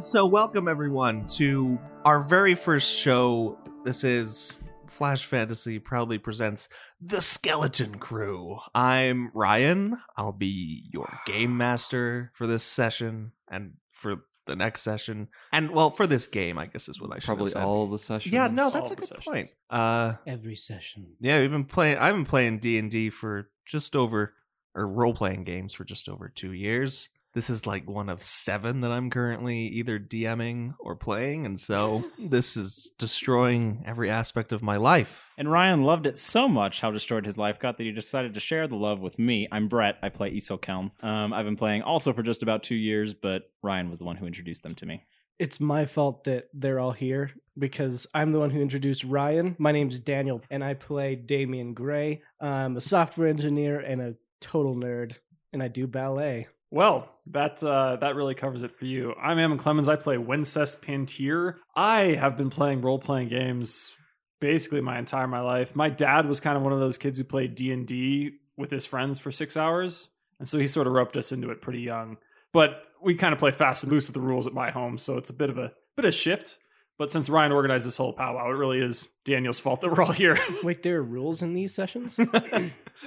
[0.00, 3.58] So, welcome everyone to our very first show.
[3.84, 6.68] This is Flash Fantasy proudly presents
[7.00, 8.58] The Skeleton Crew.
[8.74, 9.98] I'm Ryan.
[10.16, 15.28] I'll be your game master for this session and for the next session.
[15.52, 17.62] And well, for this game, I guess is what I should Probably have said.
[17.62, 18.32] all the sessions.
[18.32, 19.24] Yeah, no, All that's a the good sessions.
[19.24, 19.50] point.
[19.70, 21.12] Uh Every session.
[21.20, 24.34] yeah, we've been playing I've been playing D&D for just over
[24.74, 27.08] or role-playing games for just over 2 years.
[27.34, 32.04] This is like one of 7 that I'm currently either DMing or playing and so
[32.18, 35.30] this is destroying every aspect of my life.
[35.38, 38.40] And Ryan loved it so much how destroyed his life got that he decided to
[38.40, 39.48] share the love with me.
[39.50, 39.96] I'm Brett.
[40.02, 40.90] I play Iso Kelm.
[41.02, 44.16] Um, I've been playing also for just about two years, but Ryan was the one
[44.16, 45.04] who introduced them to me.
[45.38, 49.56] It's my fault that they're all here because I'm the one who introduced Ryan.
[49.58, 52.22] My name's Daniel, and I play Damian Gray.
[52.40, 55.16] I'm a software engineer and a total nerd,
[55.52, 56.48] and I do ballet.
[56.72, 59.14] Well, that uh, that really covers it for you.
[59.22, 59.90] I'm Ammon Clemens.
[59.90, 61.56] I play Wences Pantier.
[61.76, 63.94] I have been playing role playing games
[64.40, 65.76] basically my entire my life.
[65.76, 68.70] My dad was kind of one of those kids who played D and D with
[68.70, 70.08] his friends for six hours,
[70.40, 72.16] and so he sort of roped us into it pretty young.
[72.54, 75.18] But we kind of play fast and loose with the rules at my home, so
[75.18, 76.56] it's a bit of a bit of shift.
[76.98, 80.12] But since Ryan organized this whole powwow, it really is Daniel's fault that we're all
[80.12, 80.38] here.
[80.62, 82.18] Wait, there are rules in these sessions?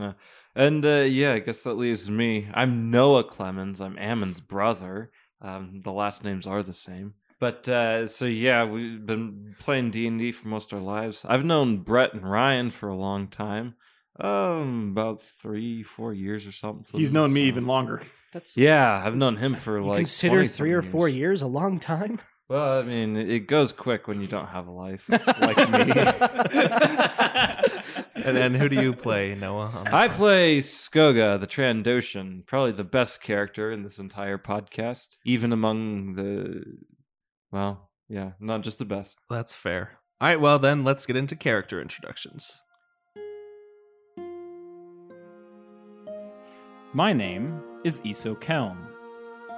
[0.00, 0.14] Uh,
[0.56, 2.48] and uh, yeah, I guess that leaves me.
[2.52, 3.80] I'm Noah Clemens.
[3.80, 5.12] I'm Ammon's brother.
[5.40, 7.14] Um, the last names are the same.
[7.38, 11.24] But uh, so yeah, we've been playing D and D for most of our lives.
[11.28, 13.74] I've known Brett and Ryan for a long time,
[14.18, 16.98] um, about three, four years or something.
[16.98, 18.02] He's known me even longer.
[18.32, 21.46] That's Yeah, I've known him for you like consider three or something four years a
[21.46, 22.20] long time.
[22.48, 25.92] Well, I mean, it it goes quick when you don't have a life like me.
[28.14, 29.82] And then who do you play, Noah?
[29.86, 30.12] I front?
[30.14, 36.64] play Skoga, the Trandoshan, probably the best character in this entire podcast, even among the,
[37.52, 39.18] well, yeah, not just the best.
[39.30, 39.98] That's fair.
[40.20, 42.60] All right, well then let's get into character introductions.
[46.92, 48.95] My name is Iso Kelm.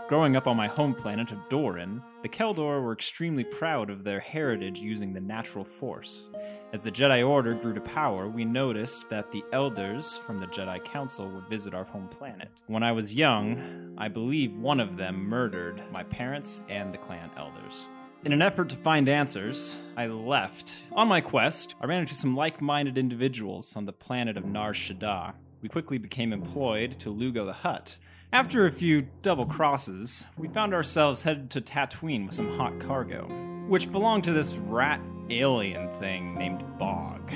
[0.08, 4.04] Growing up on my home planet of Dorin, the Kel Dor were extremely proud of
[4.04, 6.30] their heritage using the natural force.
[6.72, 10.82] As the Jedi Order grew to power, we noticed that the elders from the Jedi
[10.82, 12.48] Council would visit our home planet.
[12.68, 17.30] When I was young, I believe one of them murdered my parents and the clan
[17.36, 17.86] elders.
[18.24, 20.84] In an effort to find answers, I left.
[20.92, 24.72] On my quest, I ran into some like minded individuals on the planet of Nar
[24.72, 25.34] Shaddaa.
[25.60, 27.98] We quickly became employed to Lugo the Hutt.
[28.30, 33.26] After a few double crosses, we found ourselves headed to Tatooine with some hot cargo,
[33.68, 35.00] which belonged to this rat
[35.30, 37.32] alien thing named Bog.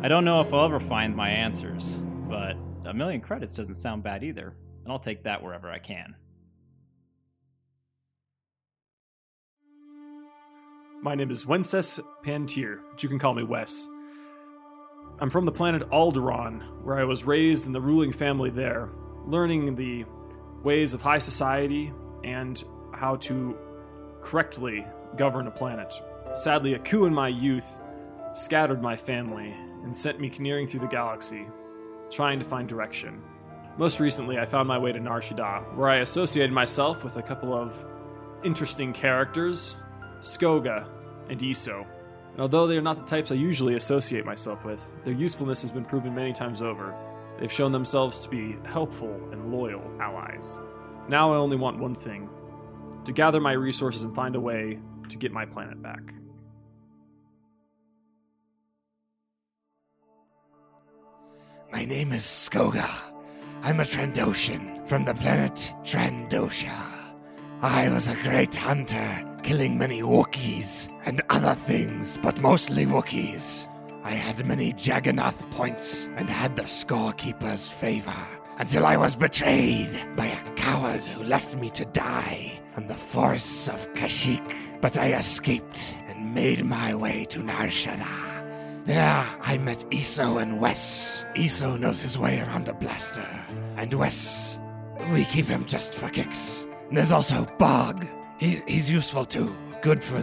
[0.00, 1.96] I don't know if I'll ever find my answers,
[2.28, 6.16] but a million credits doesn't sound bad either, and I'll take that wherever I can.
[11.02, 13.86] My name is Wences Pantier, but you can call me Wes.
[15.20, 18.90] I'm from the planet Alderaan, where I was raised in the ruling family there,
[19.24, 20.04] learning the
[20.62, 21.92] ways of high society
[22.24, 23.56] and how to
[24.22, 24.86] correctly
[25.16, 25.92] govern a planet.
[26.34, 27.78] Sadly, a coup in my youth
[28.32, 31.46] scattered my family and sent me caneering through the galaxy,
[32.10, 33.20] trying to find direction.
[33.78, 37.22] Most recently, I found my way to Nar Shaddaa, where I associated myself with a
[37.22, 37.86] couple of
[38.44, 39.76] interesting characters
[40.22, 40.86] Skoga,
[41.28, 41.84] and Iso.
[42.32, 45.70] And although they are not the types I usually associate myself with, their usefulness has
[45.70, 46.94] been proven many times over.
[47.38, 50.60] They've shown themselves to be helpful and loyal allies.
[51.08, 52.28] Now I only want one thing
[53.04, 54.78] to gather my resources and find a way
[55.08, 56.00] to get my planet back.
[61.72, 62.88] My name is Skoga.
[63.62, 66.70] I'm a Trandoshan from the planet Trandosha.
[67.62, 73.68] I was a great hunter, killing many Wookiees and other things, but mostly Wookiees.
[74.04, 78.26] I had many Jagannath points and had the scorekeeper's favor
[78.58, 83.68] until I was betrayed by a coward who left me to die on the forests
[83.68, 84.80] of Kashyyyk.
[84.80, 88.84] But I escaped and made my way to Nar Shaddaa.
[88.84, 91.24] There, I met Iso and Wes.
[91.36, 93.26] Iso knows his way around a blaster,
[93.76, 94.58] and Wes,
[95.12, 96.66] we keep him just for kicks.
[96.90, 98.04] There's also Bog.
[98.38, 100.20] He, he's useful too, good for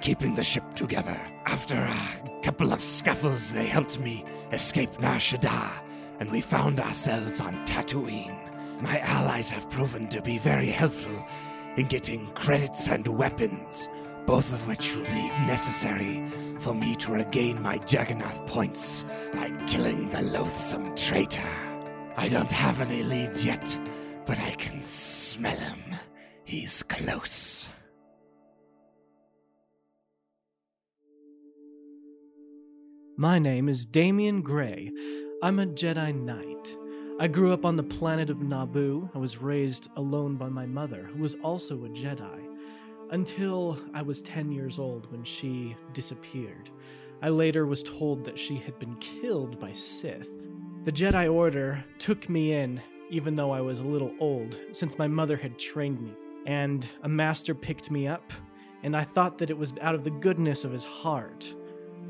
[0.00, 1.20] keeping the ship together.
[1.44, 5.70] After a couple of scuffles, they helped me escape Nar Shaddaa,
[6.18, 8.34] and we found ourselves on Tatooine.
[8.80, 11.26] My allies have proven to be very helpful
[11.76, 13.86] in getting credits and weapons,
[14.24, 16.26] both of which will be necessary
[16.58, 19.04] for me to regain my Jagannath points
[19.34, 21.52] by killing the loathsome traitor.
[22.16, 23.78] I don't have any leads yet,
[33.20, 34.92] My name is Damian Gray.
[35.42, 36.76] I'm a Jedi Knight.
[37.18, 39.10] I grew up on the planet of Naboo.
[39.12, 42.46] I was raised alone by my mother, who was also a Jedi,
[43.10, 46.70] until I was 10 years old when she disappeared.
[47.20, 50.46] I later was told that she had been killed by Sith.
[50.84, 52.80] The Jedi Order took me in,
[53.10, 56.12] even though I was a little old, since my mother had trained me,
[56.46, 58.32] and a master picked me up,
[58.84, 61.52] and I thought that it was out of the goodness of his heart.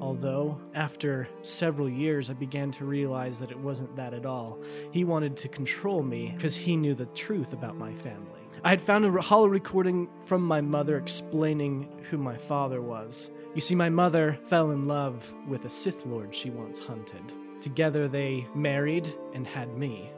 [0.00, 4.58] Although, after several years, I began to realize that it wasn't that at all.
[4.92, 8.40] He wanted to control me because he knew the truth about my family.
[8.64, 13.30] I had found a holo recording from my mother explaining who my father was.
[13.54, 17.32] You see, my mother fell in love with a Sith Lord she once hunted.
[17.60, 20.10] Together they married and had me.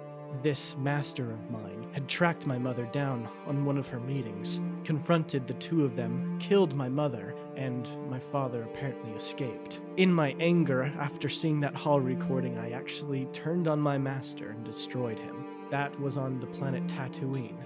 [0.42, 5.46] This master of mine had tracked my mother down on one of her meetings, confronted
[5.46, 9.82] the two of them, killed my mother, and my father apparently escaped.
[9.98, 14.64] In my anger, after seeing that hall recording, I actually turned on my master and
[14.64, 15.44] destroyed him.
[15.70, 17.58] That was on the planet Tatooine.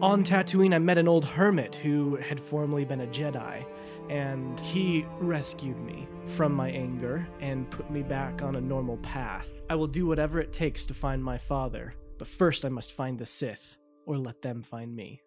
[0.00, 3.64] On Tatooine, I met an old hermit who had formerly been a Jedi,
[4.08, 9.62] and he rescued me from my anger and put me back on a normal path.
[9.70, 13.18] I will do whatever it takes to find my father, but first I must find
[13.18, 15.20] the Sith, or let them find me.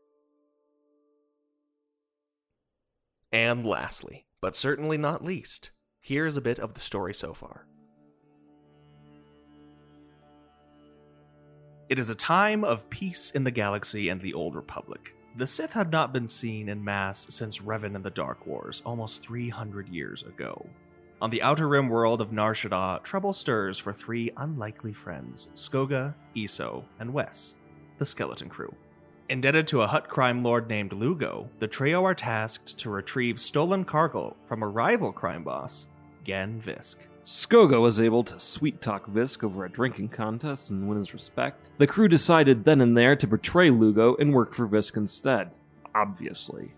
[3.33, 7.68] And lastly, but certainly not least, here is a bit of the story so far.
[11.89, 15.13] It is a time of peace in the galaxy and the Old Republic.
[15.36, 19.21] The Sith had not been seen in mass since Revan and the Dark Wars, almost
[19.21, 20.65] 300 years ago.
[21.21, 26.13] On the outer rim world of Nar Shaddaa, trouble stirs for three unlikely friends Skoga,
[26.35, 27.56] Iso, and Wes,
[28.00, 28.73] the skeleton crew.
[29.29, 33.85] Indebted to a Hutt crime lord named Lugo, the trio are tasked to retrieve stolen
[33.85, 35.88] cargo from a rival crime boss,
[36.25, 36.97] Gen Visk.
[37.23, 41.69] Skoga was able to sweet talk Visk over a drinking contest and win his respect.
[41.77, 45.50] The crew decided then and there to betray Lugo and work for Visk instead,
[45.95, 46.73] obviously.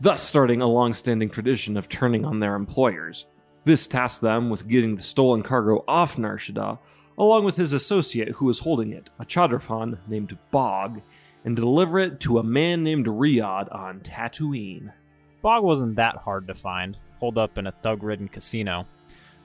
[0.00, 3.26] Thus starting a long standing tradition of turning on their employers.
[3.66, 6.78] Visk tasked them with getting the stolen cargo off Nar Shaddaa,
[7.16, 11.00] along with his associate who was holding it, a Chadrafan named Bog,
[11.44, 14.92] and deliver it to a man named Riyadh on Tatooine.
[15.42, 18.86] Bog wasn't that hard to find, holed up in a thug ridden casino.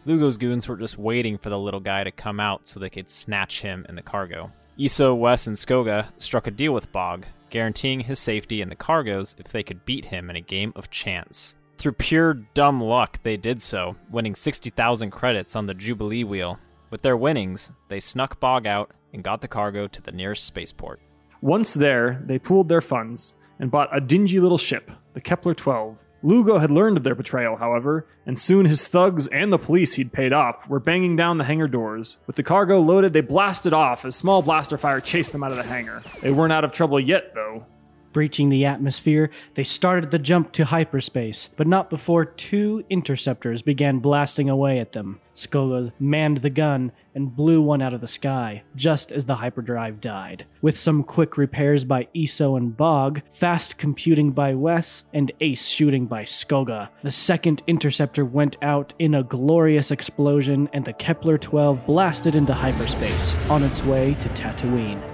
[0.05, 3.09] Lugo's goons were just waiting for the little guy to come out so they could
[3.09, 4.51] snatch him and the cargo.
[4.77, 9.35] Iso, Wes, and Skoga struck a deal with Bog, guaranteeing his safety and the cargo's
[9.37, 11.55] if they could beat him in a game of chance.
[11.79, 16.59] Through pure dumb luck, they did so, winning 60,000 credits on the Jubilee Wheel.
[16.89, 20.99] With their winnings, they snuck Bog out and got the cargo to the nearest spaceport.
[21.39, 25.95] Once there, they pooled their funds and bought a dingy little ship, the Kepler 12.
[26.21, 30.11] Lugo had learned of their betrayal, however, and soon his thugs and the police he'd
[30.11, 32.17] paid off were banging down the hangar doors.
[32.27, 35.57] With the cargo loaded, they blasted off as small blaster fire chased them out of
[35.57, 36.03] the hangar.
[36.21, 37.65] They weren't out of trouble yet, though.
[38.11, 43.99] Breaching the atmosphere, they started the jump to hyperspace, but not before two interceptors began
[43.99, 45.19] blasting away at them.
[45.35, 50.01] Skoga manned the gun and blew one out of the sky, just as the hyperdrive
[50.01, 50.45] died.
[50.61, 56.07] With some quick repairs by Iso and Bog, fast computing by Wes, and ace shooting
[56.07, 61.85] by Skoga, the second interceptor went out in a glorious explosion and the Kepler 12
[61.85, 65.08] blasted into hyperspace, on its way to Tatooine.